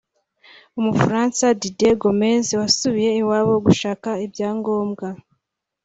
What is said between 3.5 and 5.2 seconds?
gushaka ibyangombwa